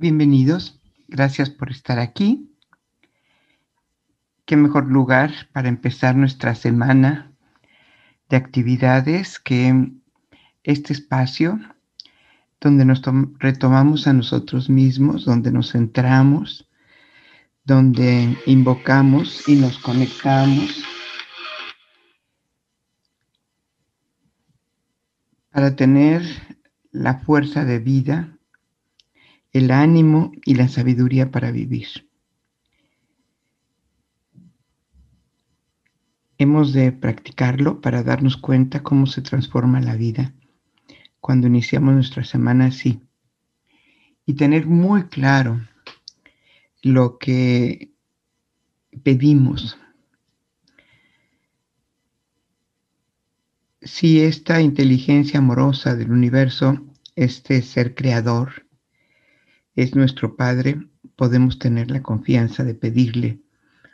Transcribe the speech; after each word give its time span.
Bienvenidos, 0.00 0.80
gracias 1.08 1.50
por 1.50 1.72
estar 1.72 1.98
aquí. 1.98 2.54
Qué 4.44 4.54
mejor 4.54 4.86
lugar 4.86 5.32
para 5.52 5.68
empezar 5.68 6.14
nuestra 6.14 6.54
semana 6.54 7.32
de 8.28 8.36
actividades 8.36 9.40
que 9.40 9.90
este 10.62 10.92
espacio 10.92 11.58
donde 12.60 12.84
nos 12.84 13.02
retomamos 13.40 14.06
a 14.06 14.12
nosotros 14.12 14.70
mismos, 14.70 15.24
donde 15.24 15.50
nos 15.50 15.72
centramos, 15.72 16.70
donde 17.64 18.38
invocamos 18.46 19.48
y 19.48 19.56
nos 19.56 19.80
conectamos 19.80 20.80
para 25.50 25.74
tener 25.74 26.22
la 26.92 27.18
fuerza 27.18 27.64
de 27.64 27.80
vida 27.80 28.37
el 29.52 29.70
ánimo 29.70 30.32
y 30.44 30.54
la 30.54 30.68
sabiduría 30.68 31.30
para 31.30 31.50
vivir. 31.50 31.88
Hemos 36.36 36.72
de 36.72 36.92
practicarlo 36.92 37.80
para 37.80 38.02
darnos 38.02 38.36
cuenta 38.36 38.82
cómo 38.82 39.06
se 39.06 39.22
transforma 39.22 39.80
la 39.80 39.96
vida 39.96 40.34
cuando 41.20 41.48
iniciamos 41.48 41.94
nuestra 41.94 42.24
semana 42.24 42.66
así 42.66 43.00
y 44.24 44.34
tener 44.34 44.66
muy 44.66 45.04
claro 45.04 45.60
lo 46.82 47.18
que 47.18 47.90
pedimos. 49.02 49.78
Si 53.80 54.20
esta 54.20 54.60
inteligencia 54.60 55.38
amorosa 55.38 55.96
del 55.96 56.12
universo, 56.12 56.78
este 57.16 57.62
ser 57.62 57.94
creador, 57.94 58.67
es 59.78 59.94
nuestro 59.94 60.34
Padre, 60.34 60.88
podemos 61.14 61.60
tener 61.60 61.88
la 61.88 62.02
confianza 62.02 62.64
de 62.64 62.74
pedirle 62.74 63.38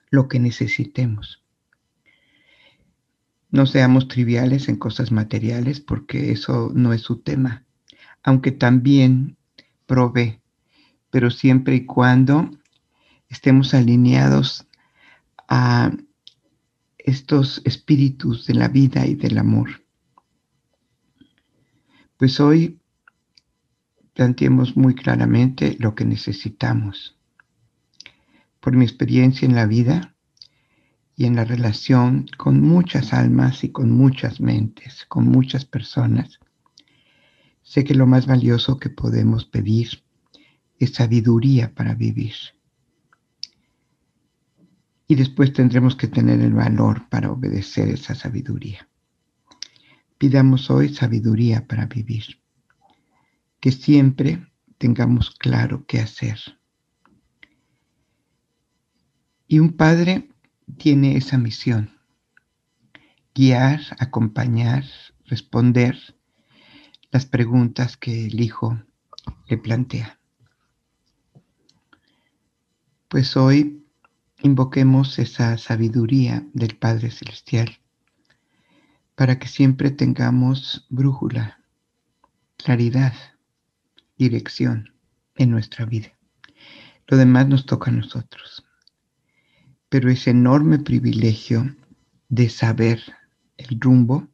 lo 0.09 0.29
que 0.29 0.41
necesitemos. 0.41 1.45
No 3.51 3.67
seamos 3.67 4.09
triviales 4.09 4.71
en 4.71 4.77
cosas 4.77 5.13
materiales 5.13 5.81
porque 5.81 6.33
eso 6.33 6.73
no 6.75 6.95
es 6.95 7.03
su 7.03 7.19
tema, 7.19 7.67
aunque 8.23 8.51
también 8.51 9.37
provee, 9.85 10.41
pero 11.11 11.31
siempre 11.31 11.75
y 11.75 11.85
cuando 11.85 12.51
estemos 13.29 13.75
alineados 13.75 14.67
a 15.49 15.93
estos 16.97 17.61
espíritus 17.67 18.47
de 18.47 18.55
la 18.55 18.69
vida 18.69 19.07
y 19.07 19.17
del 19.17 19.37
amor. 19.37 19.83
Pues 22.17 22.41
hoy 22.41 22.81
planteemos 24.15 24.77
muy 24.77 24.95
claramente 24.95 25.77
lo 25.81 25.95
que 25.95 26.05
necesitamos. 26.05 27.19
Por 28.61 28.75
mi 28.77 28.85
experiencia 28.85 29.47
en 29.47 29.55
la 29.55 29.67
vida 29.67 30.15
y 31.17 31.27
en 31.27 31.37
la 31.37 31.45
relación 31.45 32.27
con 32.39 32.61
muchas 32.61 33.13
almas 33.13 33.65
y 33.65 33.71
con 33.71 33.91
muchas 33.91 34.41
mentes, 34.41 35.05
con 35.09 35.27
muchas 35.27 35.65
personas, 35.65 36.39
sé 37.63 37.85
que 37.85 37.95
lo 37.95 38.07
más 38.07 38.27
valioso 38.27 38.79
que 38.79 38.89
podemos 38.89 39.45
pedir 39.45 40.05
es 40.79 40.95
sabiduría 40.95 41.75
para 41.75 41.95
vivir. 41.95 42.35
Y 45.07 45.17
después 45.17 45.53
tendremos 45.53 45.97
que 45.97 46.09
tener 46.09 46.41
el 46.41 46.55
valor 46.55 47.09
para 47.11 47.31
obedecer 47.31 47.89
esa 47.89 48.15
sabiduría. 48.15 48.89
Pidamos 50.17 50.71
hoy 50.71 50.95
sabiduría 50.95 51.67
para 51.67 51.87
vivir 51.87 52.44
que 53.65 53.73
siempre 53.73 54.47
tengamos 54.77 55.31
claro 55.31 55.87
qué 55.87 55.99
hacer. 55.99 56.39
Y 59.49 59.59
un 59.59 59.73
padre 59.73 60.29
tiene 60.77 61.17
esa 61.17 61.39
misión, 61.39 61.99
guiar, 63.35 63.81
acompañar, 63.99 64.85
responder 65.25 65.97
las 67.11 67.25
preguntas 67.25 67.97
que 67.97 68.27
el 68.27 68.39
hijo 68.39 68.85
le 69.49 69.57
plantea. 69.57 70.21
Pues 73.09 73.35
hoy 73.35 73.83
invoquemos 74.43 75.19
esa 75.19 75.57
sabiduría 75.57 76.47
del 76.53 76.77
Padre 76.77 77.11
Celestial 77.11 77.79
para 79.15 79.39
que 79.39 79.49
siempre 79.49 79.91
tengamos 79.91 80.87
brújula, 80.91 81.65
claridad 82.59 83.15
dirección 84.17 84.95
en 85.37 85.51
nuestra 85.51 85.85
vida. 85.85 86.13
Lo 87.07 87.17
demás 87.17 87.49
nos 87.49 87.67
toca 87.67 87.91
a 87.91 87.95
nosotros. 87.95 88.65
Pero 89.89 90.11
ese 90.11 90.31
enorme 90.31 90.79
privilegio 90.79 91.77
de 92.29 92.49
saber 92.49 93.03
el 93.57 93.79
rumbo, 93.81 94.29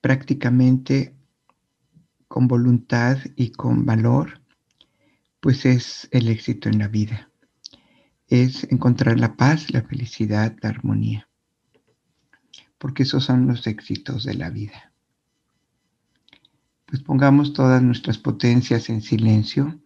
prácticamente 0.00 1.14
con 2.28 2.48
voluntad 2.48 3.18
y 3.36 3.50
con 3.52 3.84
valor, 3.84 4.40
pues 5.40 5.66
es 5.66 6.08
el 6.10 6.28
éxito 6.28 6.68
en 6.68 6.78
la 6.78 6.88
vida. 6.88 7.30
Es 8.28 8.64
encontrar 8.64 9.20
la 9.20 9.36
paz, 9.36 9.70
la 9.70 9.82
felicidad, 9.82 10.56
la 10.60 10.70
armonía. 10.70 11.28
Porque 12.78 13.04
esos 13.04 13.24
son 13.24 13.46
los 13.46 13.66
éxitos 13.66 14.24
de 14.24 14.34
la 14.34 14.50
vida 14.50 14.92
pues 16.86 17.02
pongamos 17.02 17.52
todas 17.52 17.82
nuestras 17.82 18.16
potencias 18.16 18.88
en 18.88 19.02
silencio 19.02 19.80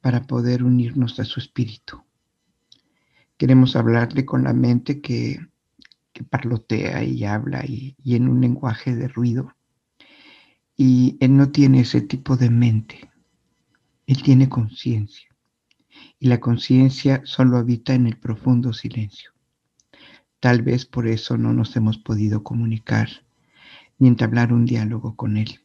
para 0.00 0.26
poder 0.26 0.64
unirnos 0.64 1.18
a 1.20 1.24
su 1.24 1.38
espíritu. 1.38 2.02
Queremos 3.36 3.76
hablarle 3.76 4.26
con 4.26 4.42
la 4.42 4.52
mente 4.52 5.00
que, 5.00 5.38
parlotea 6.30 7.04
y 7.04 7.24
habla 7.24 7.64
y, 7.64 7.94
y 8.02 8.16
en 8.16 8.28
un 8.28 8.40
lenguaje 8.40 8.96
de 8.96 9.06
ruido. 9.06 9.54
Y 10.76 11.16
él 11.20 11.36
no 11.36 11.50
tiene 11.52 11.82
ese 11.82 12.00
tipo 12.00 12.36
de 12.36 12.50
mente. 12.50 13.08
Él 14.04 14.20
tiene 14.24 14.48
conciencia. 14.48 15.28
Y 16.18 16.26
la 16.26 16.40
conciencia 16.40 17.22
solo 17.24 17.56
habita 17.56 17.94
en 17.94 18.08
el 18.08 18.16
profundo 18.18 18.72
silencio. 18.72 19.30
Tal 20.40 20.62
vez 20.62 20.86
por 20.86 21.06
eso 21.06 21.38
no 21.38 21.52
nos 21.52 21.76
hemos 21.76 21.98
podido 21.98 22.42
comunicar 22.42 23.08
ni 24.00 24.08
entablar 24.08 24.52
un 24.52 24.64
diálogo 24.64 25.14
con 25.14 25.36
él 25.36 25.60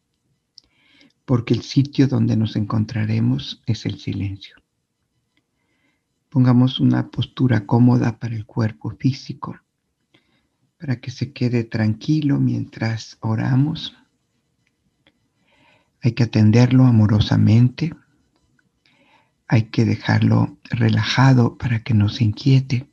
porque 1.26 1.54
el 1.54 1.62
sitio 1.62 2.08
donde 2.08 2.36
nos 2.36 2.56
encontraremos 2.56 3.62
es 3.66 3.86
el 3.86 4.00
silencio. 4.00 4.58
Pongamos 6.30 6.80
una 6.80 7.10
postura 7.10 7.66
cómoda 7.66 8.18
para 8.20 8.36
el 8.36 8.46
cuerpo 8.46 8.92
físico, 8.92 9.60
para 10.80 11.00
que 11.00 11.12
se 11.12 11.32
quede 11.32 11.64
tranquilo 11.64 12.40
mientras 12.40 13.18
oramos. 13.22 13.96
Hay 16.02 16.14
que 16.14 16.24
atenderlo 16.24 16.86
amorosamente, 16.86 17.94
hay 19.48 19.64
que 19.64 19.86
dejarlo 19.86 20.58
relajado 20.64 21.58
para 21.58 21.84
que 21.84 21.94
no 21.94 22.10
se 22.10 22.24
inquiete 22.24 22.90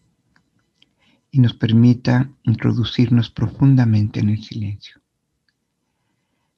y 1.30 1.40
nos 1.40 1.54
permita 1.54 2.30
introducirnos 2.42 3.30
profundamente 3.30 4.20
en 4.20 4.28
el 4.28 4.42
silencio. 4.42 5.00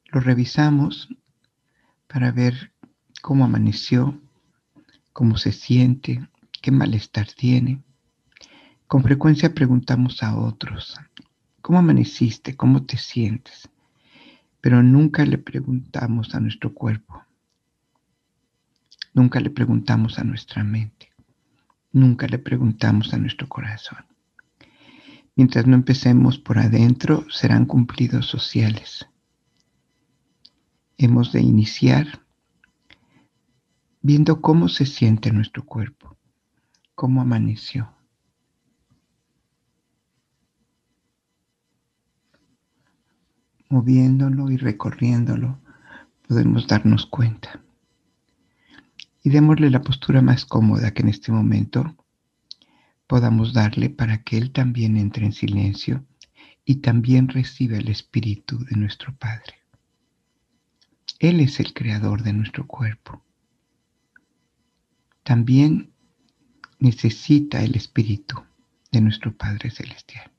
Lo 0.06 0.20
revisamos 0.20 1.08
para 2.12 2.30
ver 2.30 2.72
cómo 3.22 3.46
amaneció, 3.46 4.20
cómo 5.14 5.38
se 5.38 5.50
siente, 5.50 6.28
qué 6.60 6.70
malestar 6.70 7.26
tiene. 7.32 7.82
Con 8.86 9.02
frecuencia 9.02 9.54
preguntamos 9.54 10.22
a 10.22 10.36
otros, 10.36 11.00
¿cómo 11.62 11.78
amaneciste? 11.78 12.54
¿Cómo 12.54 12.84
te 12.84 12.98
sientes? 12.98 13.70
Pero 14.60 14.82
nunca 14.82 15.24
le 15.24 15.38
preguntamos 15.38 16.34
a 16.34 16.40
nuestro 16.40 16.74
cuerpo. 16.74 17.24
Nunca 19.14 19.40
le 19.40 19.48
preguntamos 19.48 20.18
a 20.18 20.24
nuestra 20.24 20.62
mente. 20.64 21.10
Nunca 21.92 22.26
le 22.26 22.38
preguntamos 22.38 23.14
a 23.14 23.16
nuestro 23.16 23.48
corazón. 23.48 24.04
Mientras 25.34 25.66
no 25.66 25.76
empecemos 25.76 26.38
por 26.38 26.58
adentro, 26.58 27.24
serán 27.30 27.64
cumplidos 27.64 28.26
sociales 28.26 29.06
hemos 30.98 31.32
de 31.32 31.40
iniciar 31.40 32.22
viendo 34.00 34.40
cómo 34.40 34.68
se 34.68 34.84
siente 34.84 35.32
nuestro 35.32 35.64
cuerpo, 35.64 36.16
cómo 36.94 37.22
amaneció. 37.22 37.94
Moviéndolo 43.68 44.50
y 44.50 44.56
recorriéndolo, 44.56 45.58
podemos 46.28 46.66
darnos 46.66 47.06
cuenta. 47.06 47.62
Y 49.22 49.30
démosle 49.30 49.70
la 49.70 49.82
postura 49.82 50.20
más 50.20 50.44
cómoda 50.44 50.92
que 50.92 51.02
en 51.02 51.08
este 51.08 51.32
momento 51.32 51.96
podamos 53.06 53.52
darle 53.52 53.88
para 53.88 54.22
que 54.22 54.36
Él 54.36 54.52
también 54.52 54.96
entre 54.96 55.24
en 55.24 55.32
silencio 55.32 56.04
y 56.64 56.76
también 56.76 57.28
reciba 57.28 57.78
el 57.78 57.88
Espíritu 57.88 58.58
de 58.64 58.76
nuestro 58.76 59.14
Padre 59.16 59.61
Él 61.22 61.38
es 61.38 61.60
el 61.60 61.72
creador 61.72 62.24
de 62.24 62.32
nuestro 62.32 62.66
cuerpo. 62.66 63.22
También 65.22 65.92
necesita 66.80 67.62
el 67.62 67.76
Espíritu 67.76 68.42
de 68.90 69.02
nuestro 69.02 69.32
Padre 69.32 69.70
Celestial, 69.70 70.32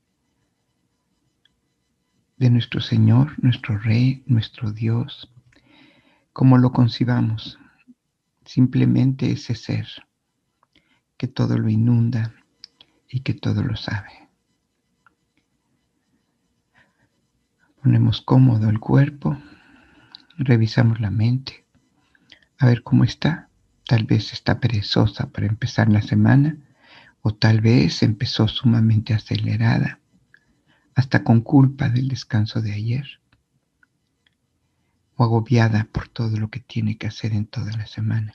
de 2.36 2.50
nuestro 2.50 2.82
Señor, 2.82 3.32
nuestro 3.42 3.78
Rey, 3.78 4.24
nuestro 4.26 4.72
Dios, 4.72 5.32
como 6.34 6.58
lo 6.58 6.70
concibamos, 6.70 7.58
simplemente 8.44 9.32
ese 9.32 9.54
ser 9.54 9.88
que 11.16 11.28
todo 11.28 11.56
lo 11.56 11.70
inunda 11.70 12.34
y 13.08 13.20
que 13.20 13.32
todo 13.32 13.62
lo 13.62 13.74
sabe. 13.76 14.28
Ponemos 17.82 18.20
cómodo 18.20 18.68
el 18.68 18.80
cuerpo, 18.80 19.38
revisamos 20.38 21.00
la 21.00 21.10
mente, 21.10 21.64
a 22.58 22.66
ver 22.66 22.82
cómo 22.82 23.04
está. 23.04 23.48
Tal 23.86 24.04
vez 24.04 24.32
está 24.32 24.60
perezosa 24.60 25.26
para 25.30 25.46
empezar 25.46 25.90
la 25.90 26.00
semana 26.00 26.56
o 27.20 27.34
tal 27.34 27.60
vez 27.60 28.02
empezó 28.02 28.48
sumamente 28.48 29.12
acelerada, 29.12 30.00
hasta 30.94 31.22
con 31.22 31.40
culpa 31.40 31.88
del 31.88 32.08
descanso 32.08 32.62
de 32.62 32.72
ayer 32.72 33.20
o 35.16 35.24
agobiada 35.24 35.88
por 35.92 36.08
todo 36.08 36.36
lo 36.38 36.48
que 36.50 36.60
tiene 36.60 36.96
que 36.96 37.06
hacer 37.06 37.32
en 37.32 37.46
toda 37.46 37.72
la 37.72 37.86
semana. 37.86 38.34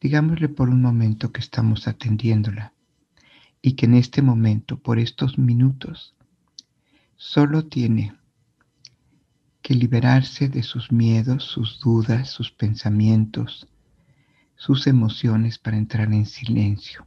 Digámosle 0.00 0.48
por 0.48 0.68
un 0.68 0.82
momento 0.82 1.32
que 1.32 1.40
estamos 1.40 1.86
atendiéndola 1.86 2.72
y 3.60 3.74
que 3.74 3.86
en 3.86 3.94
este 3.94 4.20
momento, 4.20 4.78
por 4.78 4.98
estos 4.98 5.38
minutos, 5.38 6.14
solo 7.16 7.66
tiene 7.66 8.12
que 9.62 9.74
liberarse 9.74 10.48
de 10.48 10.64
sus 10.64 10.90
miedos, 10.90 11.44
sus 11.44 11.78
dudas, 11.78 12.28
sus 12.28 12.50
pensamientos, 12.50 13.68
sus 14.56 14.86
emociones 14.88 15.58
para 15.58 15.76
entrar 15.76 16.12
en 16.12 16.26
silencio 16.26 17.06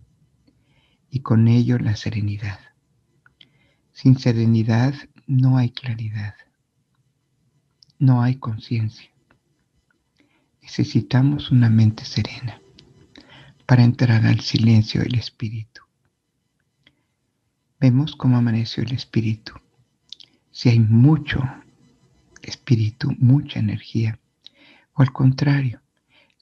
y 1.09 1.19
con 1.19 1.47
ello 1.47 1.77
la 1.77 1.95
serenidad. 1.95 2.59
Sin 3.91 4.17
serenidad 4.17 4.93
no 5.27 5.57
hay 5.57 5.69
claridad, 5.69 6.35
no 7.99 8.21
hay 8.21 8.35
conciencia. 8.35 9.09
Necesitamos 10.61 11.51
una 11.51 11.69
mente 11.69 12.05
serena 12.05 12.59
para 13.65 13.83
entrar 13.83 14.25
al 14.25 14.39
silencio 14.39 15.01
del 15.01 15.15
espíritu. 15.15 15.81
Vemos 17.79 18.15
cómo 18.15 18.37
amaneció 18.37 18.83
el 18.83 18.93
espíritu. 18.93 19.53
Si 20.51 20.69
hay 20.69 20.79
mucho 20.79 21.43
espíritu, 22.45 23.11
mucha 23.19 23.59
energía, 23.59 24.19
o 24.93 25.01
al 25.01 25.11
contrario, 25.11 25.81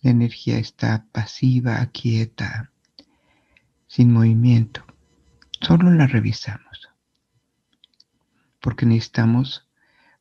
la 0.02 0.12
energía 0.12 0.60
está 0.60 1.06
pasiva, 1.12 1.86
quieta, 1.88 2.72
sin 3.88 4.12
movimiento. 4.12 4.84
Solo 5.62 5.92
la 5.92 6.08
revisamos. 6.08 6.90
Porque 8.60 8.86
necesitamos 8.86 9.68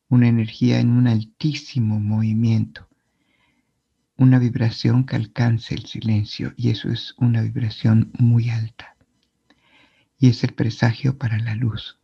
una 0.07 0.27
energía 0.27 0.79
en 0.79 0.91
un 0.91 1.07
altísimo 1.07 1.99
movimiento, 1.99 2.87
una 4.15 4.39
vibración 4.39 5.05
que 5.05 5.15
alcance 5.15 5.73
el 5.73 5.85
silencio 5.85 6.53
y 6.55 6.69
eso 6.69 6.89
es 6.89 7.15
una 7.17 7.41
vibración 7.41 8.11
muy 8.17 8.49
alta. 8.49 8.95
Y 10.17 10.29
es 10.29 10.43
el 10.43 10.53
presagio 10.53 11.17
para 11.17 11.39
la 11.39 11.55
luz. 11.55 11.99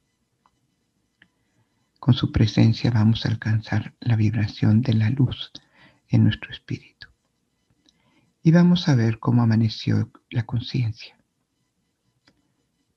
Con 1.99 2.13
su 2.13 2.31
presencia 2.31 2.91
vamos 2.91 3.25
a 3.25 3.29
alcanzar 3.29 3.93
la 3.99 4.15
vibración 4.15 4.81
de 4.81 4.93
la 4.93 5.09
luz 5.09 5.51
en 6.07 6.23
nuestro 6.23 6.51
espíritu 6.51 7.09
y 8.41 8.51
vamos 8.51 8.87
a 8.87 8.95
ver 8.95 9.19
cómo 9.19 9.43
amaneció 9.43 10.11
la 10.29 10.45
conciencia. 10.45 11.17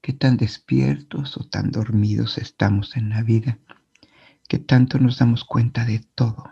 Qué 0.01 0.13
tan 0.13 0.37
despiertos 0.37 1.37
o 1.37 1.45
tan 1.45 1.71
dormidos 1.71 2.39
estamos 2.39 2.97
en 2.97 3.11
la 3.11 3.23
vida, 3.23 3.59
que 4.49 4.59
tanto 4.59 4.99
nos 4.99 5.19
damos 5.19 5.45
cuenta 5.45 5.85
de 5.85 6.01
todo, 6.15 6.51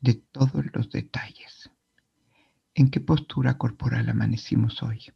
de 0.00 0.14
todos 0.14 0.64
los 0.72 0.90
detalles. 0.90 1.70
¿En 2.74 2.90
qué 2.90 3.00
postura 3.00 3.56
corporal 3.56 4.08
amanecimos 4.08 4.82
hoy? 4.82 5.12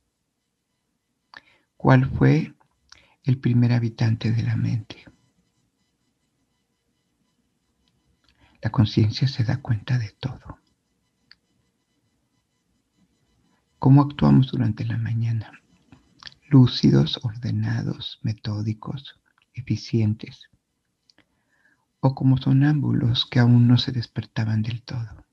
¿Cuál 1.77 2.07
fue 2.07 2.55
el 3.23 3.39
primer 3.39 3.73
habitante 3.73 4.33
de 4.33 4.43
la 4.43 4.57
mente? 4.57 5.05
La 8.63 8.71
conciencia 8.71 9.27
se 9.29 9.45
da 9.45 9.59
cuenta 9.59 9.99
de 9.99 10.11
todo. 10.11 10.61
cómo 13.81 14.03
actuamos 14.03 14.53
durante 14.53 14.85
la 14.85 14.99
mañana. 14.99 15.53
Lúcidos, 16.49 17.19
ordenados, 17.25 18.21
metódicos, 18.23 19.19
eficientes. 19.55 20.51
O 22.01 22.15
como 22.15 22.37
sonámbulos 22.37 23.27
que 23.27 23.41
aún 23.41 23.67
no 23.67 23.79
se 23.79 23.91
despertaban 23.91 24.63
del 24.63 24.83
todo. 24.83 25.25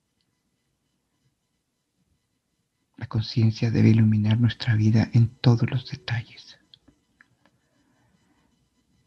La 2.96 3.08
conciencia 3.08 3.70
debe 3.70 3.90
iluminar 3.90 4.40
nuestra 4.40 4.76
vida 4.76 5.10
en 5.14 5.28
todos 5.28 5.70
los 5.70 5.86
detalles. 5.90 6.58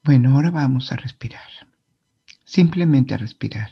Bueno, 0.04 0.34
ahora 0.34 0.50
vamos 0.50 0.92
a 0.92 0.96
respirar. 0.96 1.48
Simplemente 2.44 3.14
a 3.14 3.18
respirar. 3.18 3.70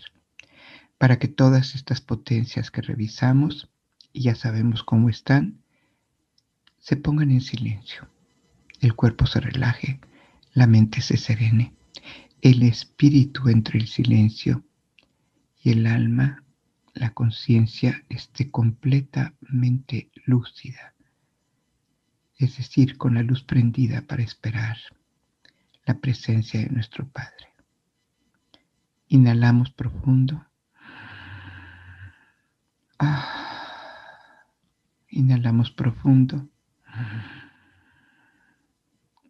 Para 0.98 1.18
que 1.18 1.28
todas 1.28 1.74
estas 1.74 2.00
potencias 2.00 2.70
que 2.70 2.82
revisamos 2.82 3.70
y 4.12 4.22
ya 4.22 4.34
sabemos 4.34 4.82
cómo 4.82 5.08
están, 5.08 5.62
se 6.78 6.96
pongan 6.96 7.30
en 7.30 7.40
silencio, 7.40 8.08
el 8.80 8.94
cuerpo 8.94 9.26
se 9.26 9.40
relaje, 9.40 10.00
la 10.52 10.66
mente 10.66 11.00
se 11.00 11.16
serene, 11.16 11.74
el 12.40 12.62
espíritu 12.62 13.48
entre 13.48 13.78
el 13.78 13.88
silencio 13.88 14.64
y 15.62 15.70
el 15.70 15.86
alma, 15.86 16.44
la 16.94 17.10
conciencia 17.10 18.04
esté 18.08 18.50
completamente 18.50 20.10
lúcida, 20.24 20.94
es 22.36 22.56
decir, 22.56 22.96
con 22.96 23.14
la 23.14 23.22
luz 23.22 23.42
prendida 23.42 24.02
para 24.02 24.22
esperar 24.22 24.78
la 25.84 26.00
presencia 26.00 26.60
de 26.60 26.70
nuestro 26.70 27.08
Padre. 27.08 27.48
Inhalamos 29.08 29.70
profundo. 29.70 30.47
Inhalamos 35.10 35.70
profundo. 35.70 36.48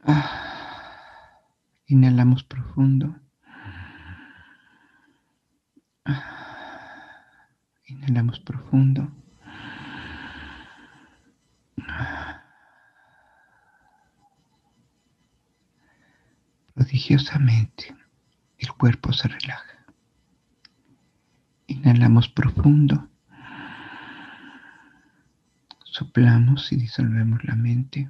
Inhalamos 1.86 2.42
profundo. 2.44 3.14
Inhalamos 7.88 8.40
profundo. 8.40 9.12
Prodigiosamente 16.74 17.94
el 18.58 18.72
cuerpo 18.72 19.12
se 19.12 19.28
relaja. 19.28 19.84
Inhalamos 21.66 22.28
profundo. 22.28 23.07
Soplamos 25.98 26.70
y 26.70 26.76
disolvemos 26.76 27.42
la 27.42 27.56
mente. 27.56 28.08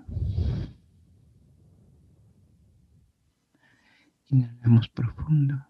Inhalamos 4.27 4.91
profundo. 4.91 5.67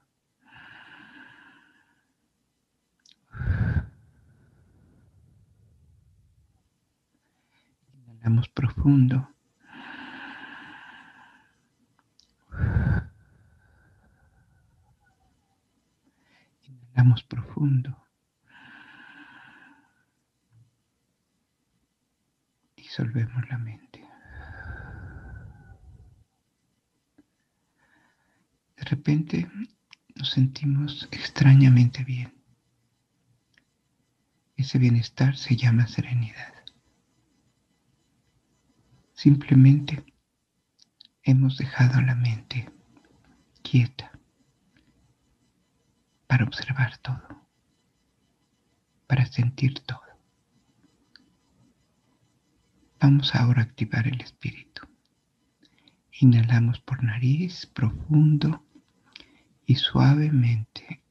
Inhalamos 7.93 8.49
profundo. 8.49 9.29
Inhalamos 16.65 17.23
profundo. 17.23 18.08
Disolvemos 22.89 23.47
la 23.51 23.59
mente. 23.59 24.03
De 28.77 28.85
repente 28.85 29.47
nos 30.15 30.31
sentimos 30.31 31.07
extrañamente 31.11 32.03
bien. 32.03 32.33
Ese 34.57 34.79
bienestar 34.79 35.37
se 35.37 35.55
llama 35.55 35.87
serenidad. 35.87 36.55
Simplemente 39.13 40.03
hemos 41.25 41.59
dejado 41.59 42.01
la 42.01 42.15
mente 42.15 42.71
quieta 43.63 44.11
para 46.27 46.45
observar 46.45 46.97
todo. 46.99 47.23
para 49.07 49.25
sentir 49.25 49.81
todo. 49.87 50.08
Vamos 53.01 53.35
ahora 53.35 53.63
a 53.63 53.65
activar 53.65 54.09
el 54.09 54.21
espíritu. 54.21 54.83
Inhalamos 56.21 56.81
por 56.81 57.05
nariz 57.05 57.67
profundo 57.67 58.65
y 59.67 59.77
suavemente 59.77 61.03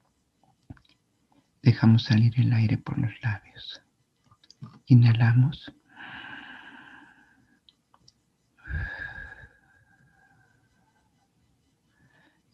dejamos 1.62 2.04
salir 2.04 2.34
el 2.40 2.52
aire 2.52 2.78
por 2.78 2.98
los 2.98 3.12
labios. 3.22 3.82
Inhalamos. 4.88 5.74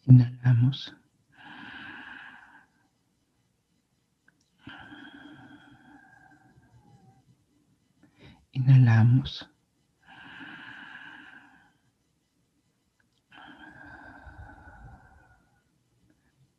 Inhalamos. 0.06 0.94
Inhalamos. 8.54 9.50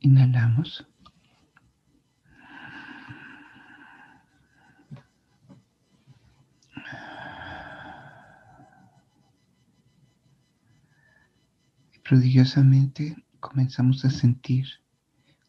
Inhalamos. 0.01 0.85
Y 11.93 11.99
prodigiosamente 11.99 13.15
comenzamos 13.39 14.03
a 14.03 14.09
sentir 14.09 14.67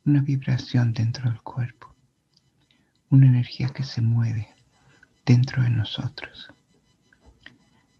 una 0.05 0.21
vibración 0.21 0.93
dentro 0.93 1.29
del 1.29 1.43
cuerpo, 1.43 1.93
una 3.11 3.27
energía 3.27 3.71
que 3.71 3.83
se 3.83 4.01
mueve 4.01 4.56
dentro 5.27 5.63
de 5.63 5.71
nosotros. 5.71 6.49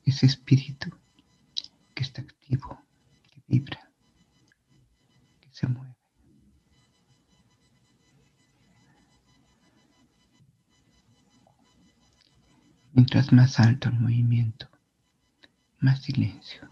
Ese 0.05 0.27
espíritu 0.27 0.97
que 1.93 2.05
está 2.05 2.23
activo, 2.23 2.81
que 3.33 3.43
vibra, 3.49 3.91
que 5.41 5.49
se 5.51 5.67
mueve. 5.67 5.95
Mientras 12.93 13.33
más 13.33 13.59
alto 13.59 13.89
el 13.89 13.99
movimiento, 13.99 14.69
más 15.81 16.03
silencio. 16.03 16.71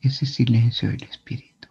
Ese 0.00 0.26
silencio 0.26 0.90
del 0.90 1.04
espíritu. 1.04 1.68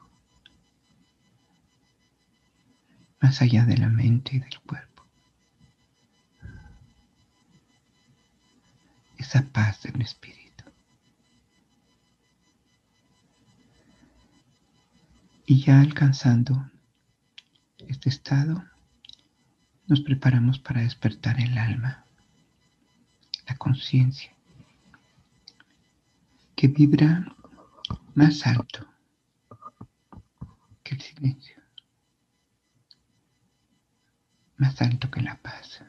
Más 3.19 3.41
allá 3.41 3.65
de 3.65 3.77
la 3.77 3.89
mente 3.89 4.37
y 4.37 4.39
del 4.39 4.59
cuerpo. 4.61 4.90
Esa 9.31 9.43
paz 9.49 9.83
del 9.83 10.01
espíritu. 10.01 10.65
Y 15.45 15.63
ya 15.63 15.79
alcanzando 15.79 16.69
este 17.87 18.09
estado, 18.09 18.61
nos 19.87 20.01
preparamos 20.01 20.59
para 20.59 20.81
despertar 20.81 21.39
el 21.39 21.57
alma, 21.57 22.05
la 23.47 23.55
conciencia, 23.57 24.35
que 26.57 26.67
vibra 26.67 27.33
más 28.13 28.45
alto 28.45 28.85
que 30.83 30.95
el 30.95 31.01
silencio, 31.01 31.55
más 34.57 34.81
alto 34.81 35.09
que 35.09 35.21
la 35.21 35.37
paz. 35.37 35.81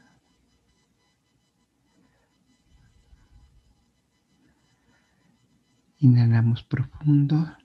Inhalamos 6.02 6.64
profundo. 6.64 7.56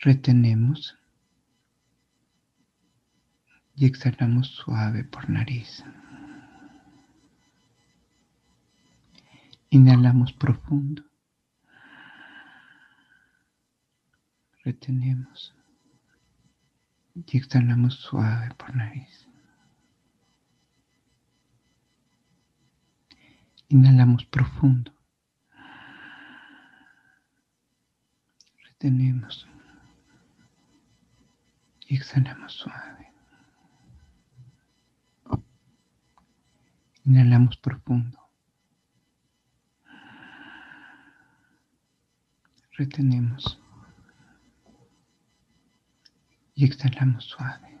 Retenemos. 0.00 0.98
Y 3.76 3.86
exhalamos 3.86 4.48
suave 4.48 5.04
por 5.04 5.30
nariz. 5.30 5.84
Inhalamos 9.70 10.32
profundo. 10.32 11.04
Retenemos. 14.64 15.54
Y 17.14 17.36
exhalamos 17.36 17.94
suave 17.94 18.52
por 18.56 18.74
nariz. 18.74 19.28
Inhalamos 23.68 24.24
profundo. 24.24 24.92
Tenemos 28.82 29.46
y 31.86 31.94
exhalamos 31.98 32.52
suave. 32.52 33.12
Inhalamos 37.04 37.56
profundo. 37.58 38.18
Retenemos 42.72 43.60
y 46.56 46.64
exhalamos 46.64 47.22
suave. 47.26 47.71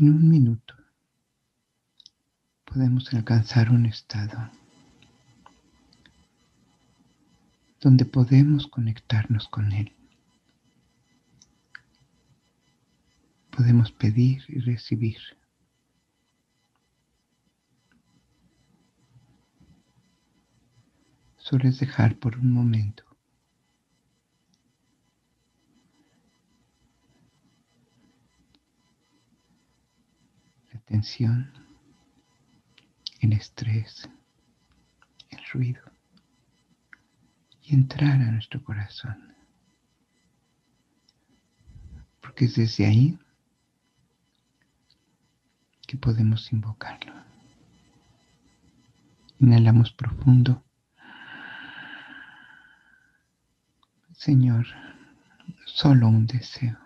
En 0.00 0.08
un 0.08 0.30
minuto 0.30 0.74
podemos 2.64 3.12
alcanzar 3.12 3.70
un 3.70 3.84
estado 3.84 4.50
donde 7.82 8.06
podemos 8.06 8.66
conectarnos 8.66 9.46
con 9.48 9.72
Él. 9.72 9.92
Podemos 13.50 13.92
pedir 13.92 14.42
y 14.48 14.60
recibir. 14.60 15.18
Solo 21.36 21.68
es 21.68 21.78
dejar 21.78 22.18
por 22.18 22.38
un 22.38 22.54
momento 22.54 23.09
tensión, 30.90 31.52
el 33.20 33.32
estrés, 33.32 34.10
el 35.28 35.38
ruido 35.52 35.82
y 37.62 37.74
entrar 37.74 38.20
a 38.20 38.32
nuestro 38.32 38.62
corazón. 38.64 39.36
Porque 42.20 42.46
es 42.46 42.56
desde 42.56 42.86
ahí 42.86 43.18
que 45.86 45.96
podemos 45.96 46.52
invocarlo. 46.52 47.14
Inhalamos 49.38 49.92
profundo. 49.92 50.64
Señor, 54.12 54.66
solo 55.66 56.08
un 56.08 56.26
deseo, 56.26 56.78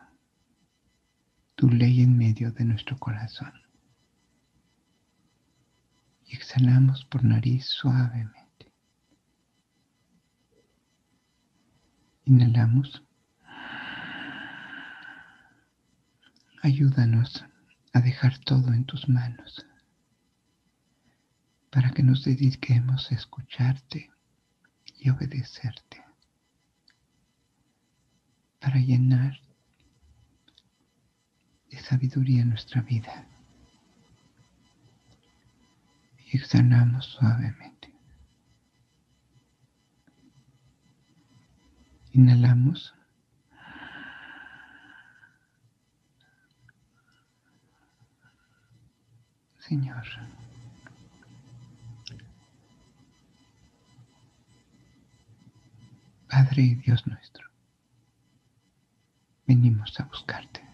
tu 1.55 1.71
ley 1.71 2.03
en 2.03 2.19
medio 2.19 2.53
de 2.53 2.67
nuestro 2.67 2.99
corazón 2.99 3.64
exhalamos 6.35 7.05
por 7.05 7.25
nariz 7.25 7.67
suavemente. 7.67 8.73
Inhalamos. 12.25 13.03
Ayúdanos 16.63 17.45
a 17.93 18.01
dejar 18.01 18.39
todo 18.39 18.73
en 18.73 18.85
tus 18.85 19.09
manos 19.09 19.65
para 21.71 21.91
que 21.91 22.03
nos 22.03 22.25
dediquemos 22.25 23.11
a 23.11 23.15
escucharte 23.15 24.11
y 24.99 25.11
obedecerte, 25.11 26.03
para 28.61 28.79
llenar 28.79 29.39
de 31.69 31.79
sabiduría 31.81 32.45
nuestra 32.45 32.81
vida 32.81 33.34
exhalamos 36.37 37.07
suavemente. 37.07 37.93
Inhalamos. 42.13 42.95
Señor. 49.59 50.05
Padre 56.29 56.63
y 56.63 56.75
Dios 56.75 57.07
nuestro, 57.07 57.49
venimos 59.47 59.99
a 60.01 60.05
buscarte. 60.05 60.74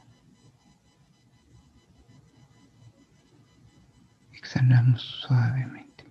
Exhalamos 4.50 5.00
suavemente. 5.00 6.04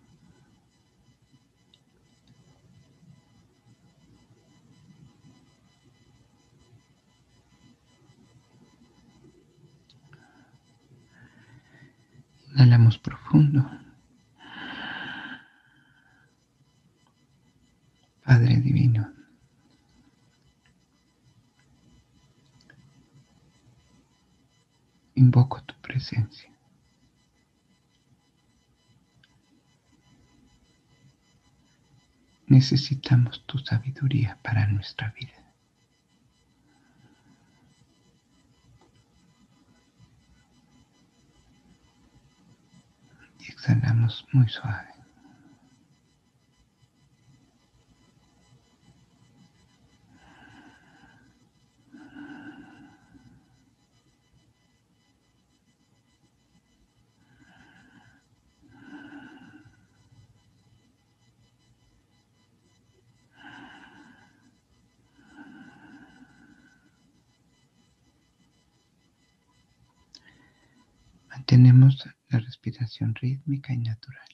Inhalamos 12.56 12.98
profundo. 12.98 13.89
Necesitamos 32.60 33.42
tu 33.46 33.58
sabiduría 33.58 34.38
para 34.42 34.68
nuestra 34.68 35.12
vida. 35.12 35.32
Y 43.40 43.50
exhalamos 43.50 44.26
muy 44.34 44.50
suave. 44.50 44.99
Mantenemos 71.40 72.06
la 72.28 72.40
respiración 72.40 73.16
rítmica 73.16 73.74
y 73.74 73.78
natural. 73.78 74.28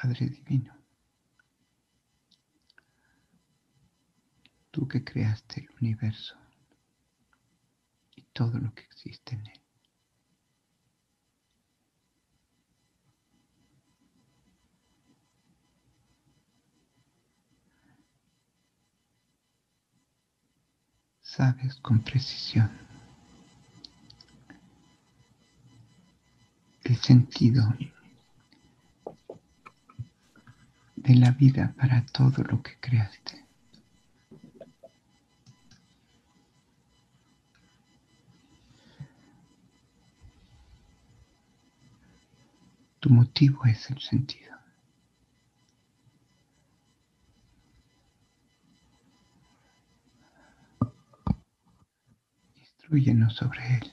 Padre 0.00 0.28
Divino, 0.28 0.72
tú 4.70 4.86
que 4.86 5.02
creaste 5.02 5.62
el 5.62 5.68
universo 5.80 6.36
y 8.14 8.22
todo 8.32 8.58
lo 8.58 8.72
que 8.74 8.84
existe 8.84 9.34
en 9.34 9.46
él. 9.48 9.63
Sabes 21.36 21.74
con 21.82 21.98
precisión 21.98 22.70
el 26.84 26.96
sentido 26.96 27.74
de 30.94 31.14
la 31.16 31.32
vida 31.32 31.74
para 31.76 32.06
todo 32.06 32.44
lo 32.44 32.62
que 32.62 32.76
creaste. 32.78 33.44
Tu 43.00 43.10
motivo 43.10 43.64
es 43.64 43.90
el 43.90 43.98
sentido. 43.98 44.53
Instruyenos 52.94 53.34
sobre 53.34 53.60
él. 53.74 53.92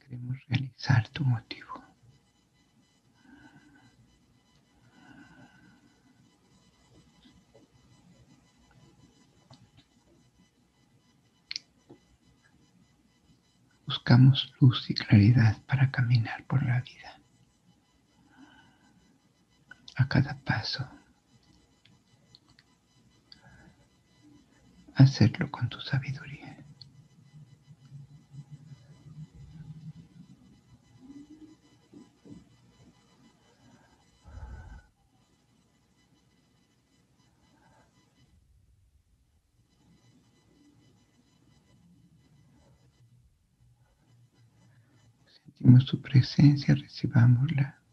Queremos 0.00 0.38
realizar 0.48 1.06
tu 1.10 1.22
motivo. 1.22 1.84
Buscamos 13.84 14.50
luz 14.60 14.88
y 14.88 14.94
claridad 14.94 15.58
para 15.66 15.90
caminar 15.90 16.42
por 16.46 16.64
la 16.64 16.80
vida. 16.80 17.23
A 19.96 20.08
cada 20.08 20.34
paso. 20.44 20.86
Hacerlo 24.94 25.50
con 25.50 25.68
tu 25.68 25.80
sabiduría. 25.80 26.56
Sentimos 45.26 45.84
su 45.84 46.00
presencia, 46.00 46.74
recibámosla. 46.74 47.83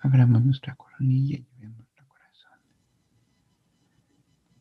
Abramos 0.00 0.42
nuestra 0.42 0.74
coronilla 0.74 1.36
y 1.36 1.46
llevemos 1.56 1.86
el 1.96 2.06
corazón. 2.06 2.58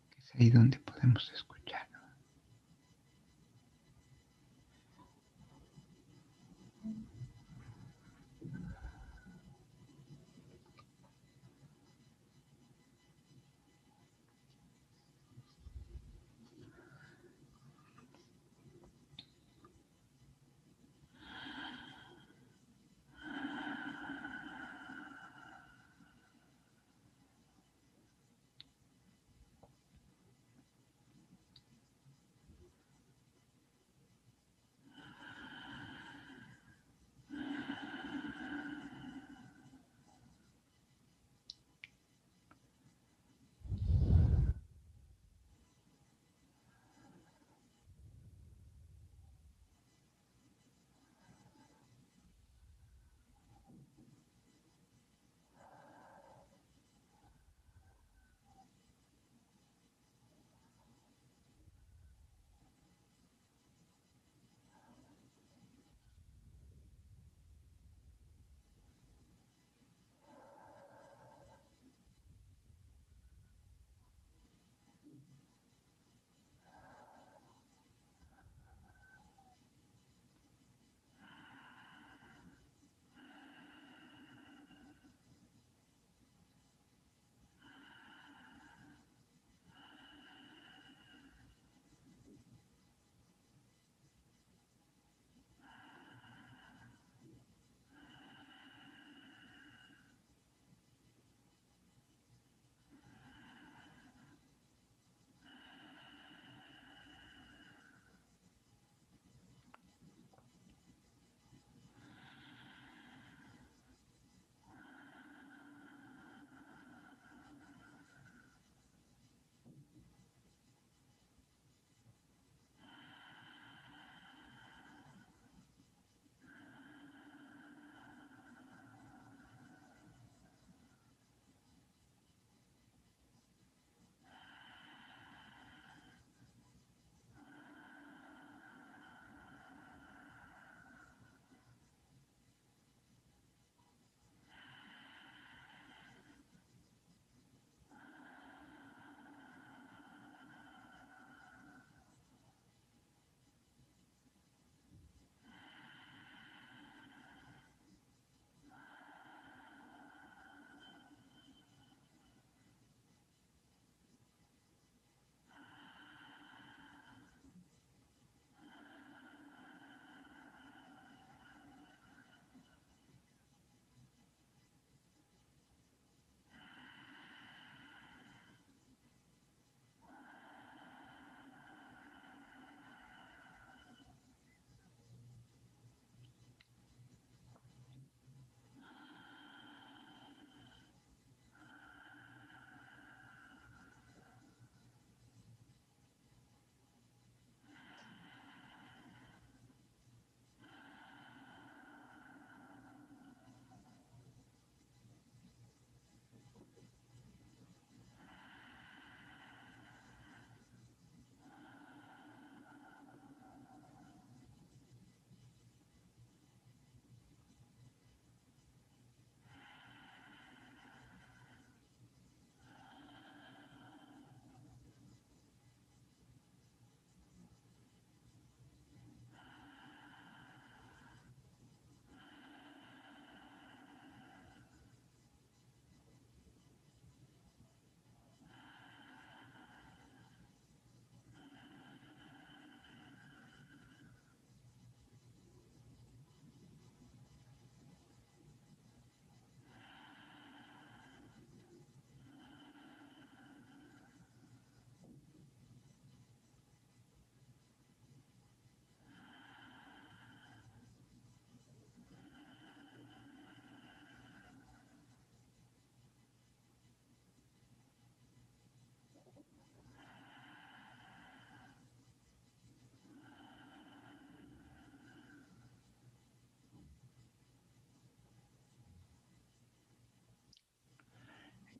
Que 0.09 0.19
es 0.19 0.35
ahí 0.35 0.49
donde 0.49 0.79
podemos 0.79 1.31
escuchar. 1.33 1.88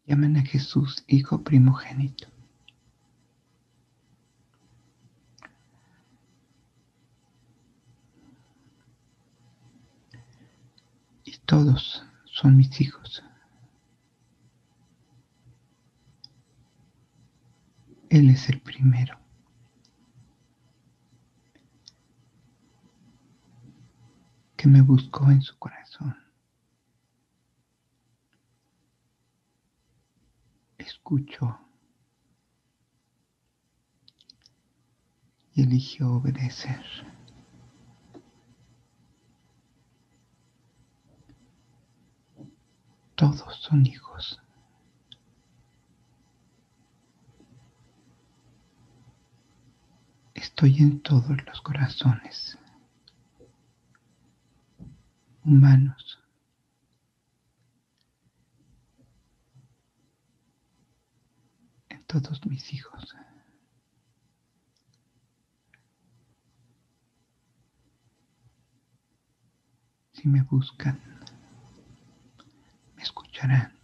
Llaman 0.09 0.37
a 0.37 0.41
Jesús 0.41 1.03
Hijo 1.07 1.43
primogénito. 1.43 2.27
Y 11.23 11.37
todos 11.45 12.03
son 12.25 12.57
mis 12.57 12.81
hijos. 12.81 13.23
Él 18.09 18.31
es 18.31 18.49
el 18.49 18.59
primero. 18.61 19.19
que 24.57 24.67
me 24.67 24.81
buscó 24.81 25.31
en 25.31 25.41
su 25.41 25.57
corazón. 25.57 26.17
Escuchó 30.89 31.59
y 35.53 35.61
eligió 35.61 36.13
obedecer. 36.13 36.83
Todos 43.15 43.55
son 43.61 43.85
hijos. 43.85 44.41
Estoy 50.33 50.77
en 50.79 51.01
todos 51.01 51.45
los 51.45 51.61
corazones 51.61 52.57
humanos. 55.43 56.19
En 61.89 61.98
todos 62.09 62.43
mis 62.47 62.73
hijos. 62.73 63.15
Si 70.13 70.27
me 70.27 70.41
buscan, 70.41 70.99
me 72.95 73.03
escucharán. 73.03 73.77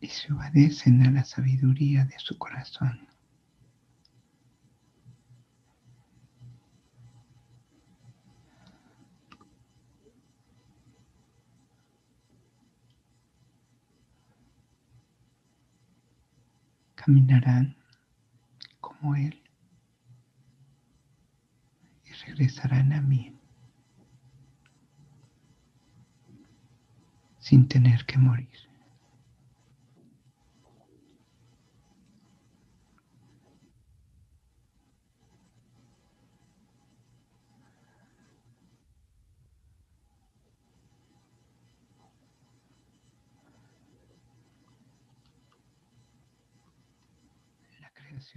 y 0.00 0.06
se 0.06 0.32
obedecen 0.32 1.02
a 1.04 1.10
la 1.10 1.24
sabiduría 1.24 2.04
de 2.04 2.16
su 2.20 2.38
corazón. 2.38 3.08
Caminarán 17.08 17.74
como 18.82 19.14
Él 19.14 19.42
y 22.04 22.12
regresarán 22.26 22.92
a 22.92 23.00
mí 23.00 23.34
sin 27.38 27.66
tener 27.66 28.04
que 28.04 28.18
morir. 28.18 28.67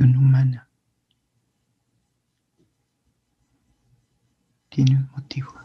Humana 0.03 0.67
tiene 4.69 4.97
un 4.97 5.09
motivo. 5.11 5.60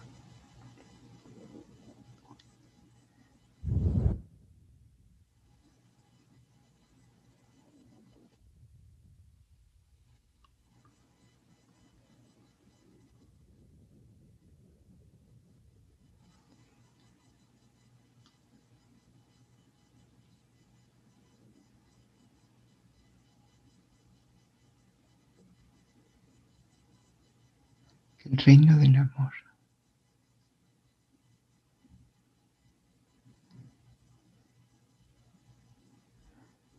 El 28.30 28.36
reino 28.38 28.76
del 28.76 28.96
amor. 28.96 29.32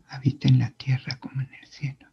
Habita 0.09 0.47
en 0.47 0.59
la 0.59 0.71
tierra 0.71 1.17
como 1.19 1.41
en 1.41 1.53
el 1.53 1.67
cielo. 1.67 2.07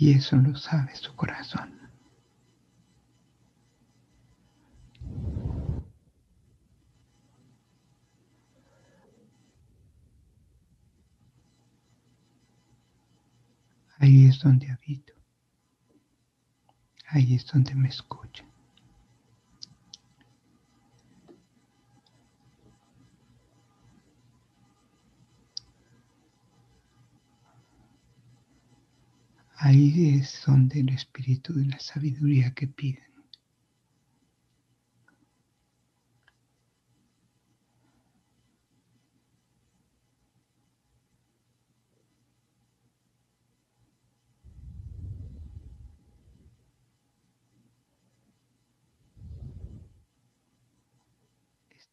Y 0.00 0.12
eso 0.12 0.36
lo 0.36 0.56
sabe 0.56 0.94
su 0.94 1.12
corazón. 1.16 1.76
Ahí 13.98 14.26
es 14.26 14.38
donde 14.38 14.70
habito. 14.70 15.12
Ahí 17.08 17.34
es 17.34 17.44
donde 17.46 17.74
me 17.74 17.88
escucha. 17.88 18.44
Ahí 29.68 30.16
es 30.16 30.44
donde 30.46 30.80
el 30.80 30.88
espíritu 30.88 31.52
de 31.52 31.66
la 31.66 31.78
sabiduría 31.78 32.54
que 32.54 32.68
piden. 32.68 33.04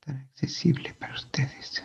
Accesible 0.08 0.94
para 0.94 1.16
ustedes. 1.16 1.84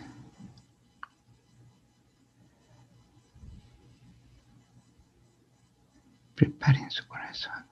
Preparen 6.41 6.89
su 6.89 7.07
corazón. 7.07 7.67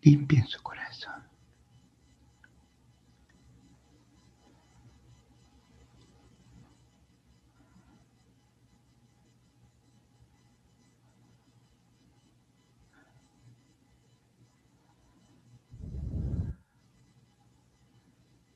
Limpien 0.00 0.46
su 0.46 0.62
corazón. 0.62 1.28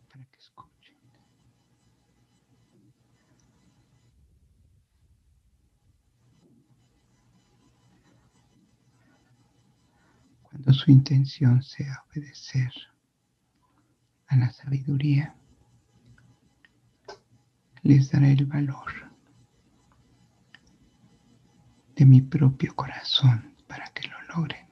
Para 0.09 0.25
que 0.25 0.39
escuchen. 0.39 1.00
Cuando 10.63 10.79
su 10.79 10.91
intención 10.91 11.63
sea 11.63 12.05
obedecer 12.11 12.71
a 14.27 14.37
la 14.37 14.51
sabiduría, 14.51 15.35
les 17.83 18.11
dará 18.11 18.29
el 18.29 18.45
valor 18.45 18.93
de 21.97 22.05
mi 22.05 22.21
propio 22.21 22.77
corazón 22.77 23.55
para 23.67 23.87
que 23.95 24.07
lo 24.07 24.21
logren. 24.37 24.67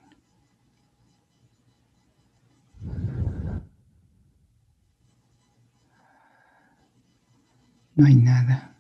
No 7.95 8.07
hay 8.07 8.15
nada 8.15 8.77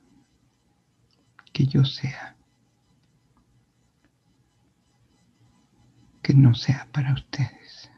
que 1.54 1.64
yo 1.64 1.86
sea 1.86 2.38
que 6.28 6.34
no 6.34 6.54
sea 6.54 6.86
para 6.92 7.14
ustedes. 7.14 7.90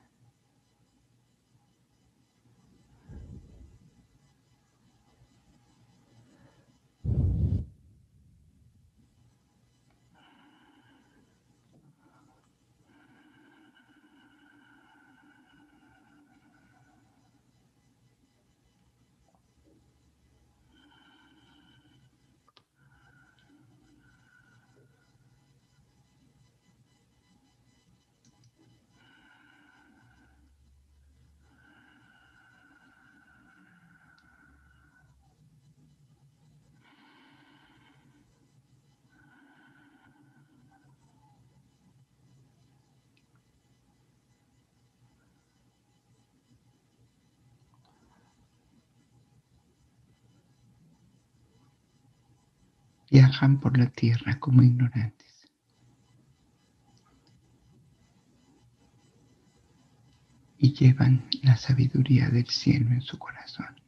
Viajan 53.11 53.59
por 53.61 53.77
la 53.77 53.91
tierra 53.91 54.39
como 54.39 54.63
ignorantes. 54.63 55.51
Y 60.59 60.73
llevan 60.75 61.27
la 61.43 61.57
sabiduría 61.57 62.29
del 62.29 62.47
cielo 62.47 62.91
en 62.91 63.01
su 63.01 63.19
corazón. 63.19 63.81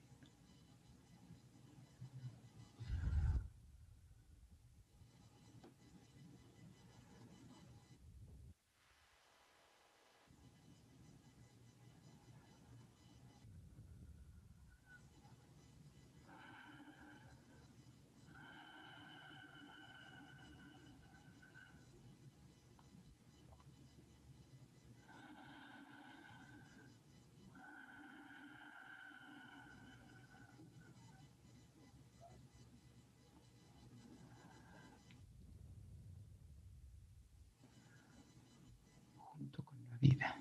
vida. 40.03 40.35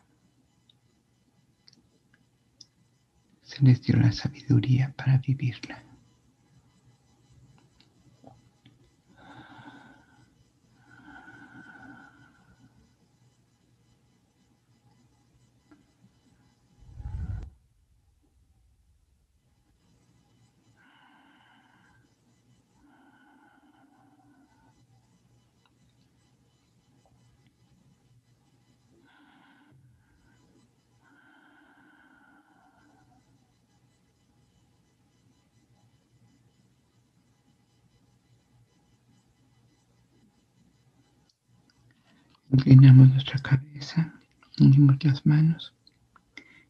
Se 3.44 3.51
les 3.62 3.82
dio 3.82 3.96
la 3.98 4.12
sabiduría 4.12 4.94
para 4.98 5.18
vivirla. 5.18 5.91
Inclinamos 42.52 43.10
nuestra 43.10 43.40
cabeza, 43.40 44.14
unimos 44.60 45.02
las 45.04 45.26
manos 45.26 45.74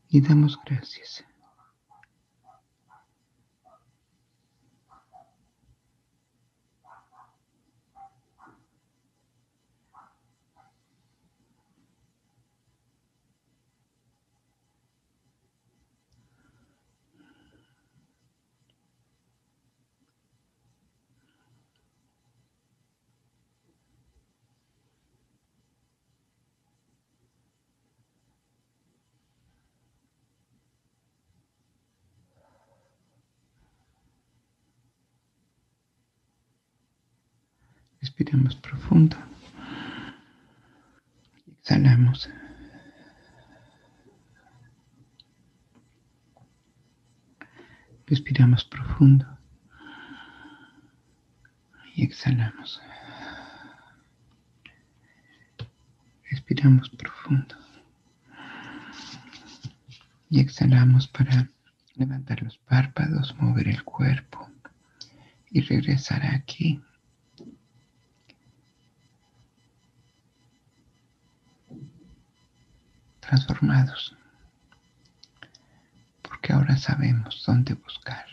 y 0.10 0.22
damos 0.22 0.60
gracias. 0.66 1.26
Respiramos 38.32 38.56
profundo. 38.56 39.18
Exhalamos. 41.60 42.30
Respiramos 48.08 48.64
profundo. 48.64 49.26
Y 51.94 52.06
exhalamos. 52.06 52.82
Respiramos 56.30 56.90
profundo. 56.92 57.58
Y 60.30 60.40
exhalamos 60.40 61.10
para 61.10 61.50
levantar 61.96 62.44
los 62.44 62.58
párpados, 62.60 63.36
mover 63.42 63.68
el 63.68 63.84
cuerpo 63.84 64.50
y 65.50 65.60
regresar 65.60 66.26
aquí 66.26 66.82
transformados, 73.32 74.14
porque 76.22 76.52
ahora 76.52 76.76
sabemos 76.76 77.42
dónde 77.48 77.76
buscar. 77.76 78.26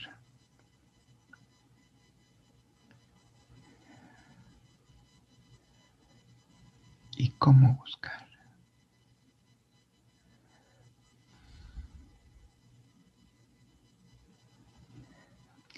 Y 7.17 7.31
cómo 7.31 7.75
buscar. 7.75 8.27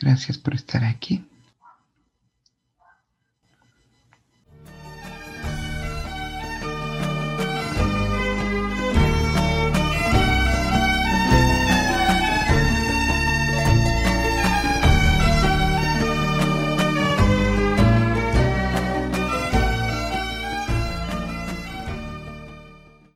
Gracias 0.00 0.38
por 0.38 0.54
estar 0.54 0.82
aquí. 0.84 1.29